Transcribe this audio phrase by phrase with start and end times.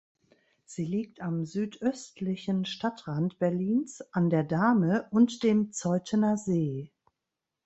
[0.65, 6.91] Sie liegt am südöstlichen Stadtrand Berlins an der Dahme und dem Zeuthener See.